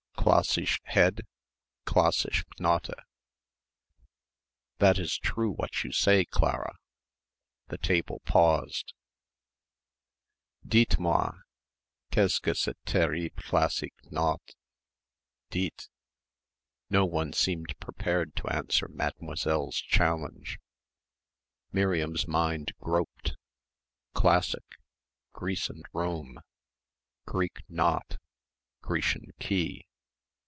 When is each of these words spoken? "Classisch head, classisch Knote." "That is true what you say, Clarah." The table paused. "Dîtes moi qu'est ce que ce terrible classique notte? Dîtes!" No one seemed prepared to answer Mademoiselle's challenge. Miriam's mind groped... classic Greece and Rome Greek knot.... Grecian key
"Classisch 0.17 0.79
head, 0.83 1.21
classisch 1.83 2.45
Knote." 2.59 2.93
"That 4.77 4.99
is 4.99 5.17
true 5.17 5.51
what 5.51 5.83
you 5.83 5.91
say, 5.91 6.25
Clarah." 6.25 6.77
The 7.69 7.79
table 7.79 8.21
paused. 8.23 8.93
"Dîtes 10.65 10.99
moi 10.99 11.31
qu'est 12.11 12.29
ce 12.33 12.39
que 12.39 12.53
ce 12.53 12.75
terrible 12.85 13.41
classique 13.41 13.97
notte? 14.11 14.53
Dîtes!" 15.49 15.89
No 16.89 17.03
one 17.03 17.33
seemed 17.33 17.73
prepared 17.79 18.35
to 18.37 18.47
answer 18.47 18.87
Mademoiselle's 18.87 19.77
challenge. 19.81 20.59
Miriam's 21.71 22.27
mind 22.27 22.73
groped... 22.79 23.35
classic 24.13 24.63
Greece 25.33 25.67
and 25.71 25.83
Rome 25.93 26.39
Greek 27.25 27.63
knot.... 27.67 28.17
Grecian 28.81 29.31
key 29.39 29.87